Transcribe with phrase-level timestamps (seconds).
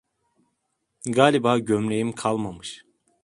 [1.05, 2.85] Galiba gömleğim kalmamış.